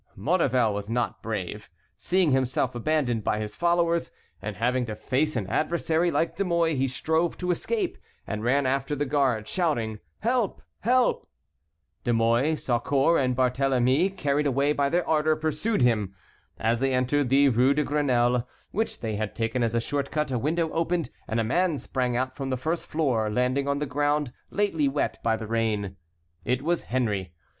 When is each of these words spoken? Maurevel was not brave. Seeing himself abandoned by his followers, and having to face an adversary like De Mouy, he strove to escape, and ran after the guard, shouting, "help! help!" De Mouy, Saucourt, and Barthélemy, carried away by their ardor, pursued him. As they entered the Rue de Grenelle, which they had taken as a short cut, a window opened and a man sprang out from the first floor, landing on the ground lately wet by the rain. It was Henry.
Maurevel 0.15 0.73
was 0.73 0.89
not 0.89 1.21
brave. 1.21 1.69
Seeing 1.95 2.31
himself 2.31 2.73
abandoned 2.73 3.23
by 3.23 3.37
his 3.39 3.55
followers, 3.55 4.09
and 4.41 4.55
having 4.55 4.83
to 4.87 4.95
face 4.95 5.35
an 5.35 5.45
adversary 5.45 6.09
like 6.09 6.35
De 6.35 6.43
Mouy, 6.43 6.73
he 6.73 6.87
strove 6.87 7.37
to 7.37 7.51
escape, 7.51 7.99
and 8.25 8.43
ran 8.43 8.65
after 8.65 8.95
the 8.95 9.05
guard, 9.05 9.47
shouting, 9.47 9.99
"help! 10.21 10.59
help!" 10.79 11.29
De 12.03 12.11
Mouy, 12.13 12.55
Saucourt, 12.55 13.21
and 13.21 13.35
Barthélemy, 13.37 14.09
carried 14.17 14.47
away 14.47 14.73
by 14.73 14.89
their 14.89 15.07
ardor, 15.07 15.35
pursued 15.35 15.83
him. 15.83 16.15
As 16.59 16.79
they 16.79 16.95
entered 16.95 17.29
the 17.29 17.49
Rue 17.49 17.75
de 17.75 17.83
Grenelle, 17.83 18.47
which 18.71 19.01
they 19.01 19.17
had 19.17 19.35
taken 19.35 19.61
as 19.61 19.75
a 19.75 19.79
short 19.79 20.09
cut, 20.09 20.31
a 20.31 20.39
window 20.39 20.71
opened 20.71 21.11
and 21.27 21.39
a 21.39 21.43
man 21.43 21.77
sprang 21.77 22.17
out 22.17 22.35
from 22.35 22.49
the 22.49 22.57
first 22.57 22.87
floor, 22.87 23.29
landing 23.29 23.67
on 23.67 23.77
the 23.77 23.85
ground 23.85 24.33
lately 24.49 24.87
wet 24.87 25.21
by 25.21 25.37
the 25.37 25.45
rain. 25.45 25.95
It 26.43 26.63
was 26.63 26.85
Henry. 26.85 27.33